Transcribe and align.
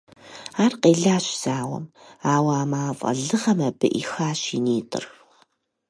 Ар 0.63 0.73
къелащ 0.81 1.25
зауэм, 1.43 1.85
ауэ 2.33 2.53
а 2.61 2.65
мафӀэ 2.71 3.11
лыгъэм 3.25 3.59
абы 3.67 3.87
Ӏихащ 3.93 4.41
и 4.55 4.59
нитӀыр. 4.63 5.05